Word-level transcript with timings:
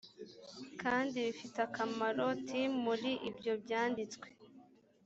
kandi 0.81 1.17
bifite 1.27 1.57
akamaro 1.67 2.27
tim 2.47 2.69
muri 2.85 3.11
ibyo 3.29 3.53
byanditswe 3.63 4.27